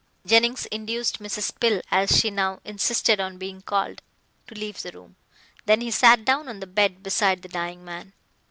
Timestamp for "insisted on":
2.65-3.37